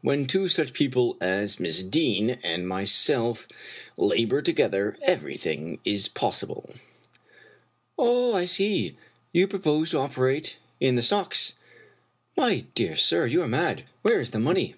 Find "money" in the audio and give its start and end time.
14.38-14.76